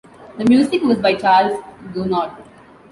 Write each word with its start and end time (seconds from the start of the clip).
The 0.39 0.45
music 0.45 0.81
was 0.81 0.97
by 0.97 1.13
Charles 1.13 1.61
Gounod. 1.93 2.35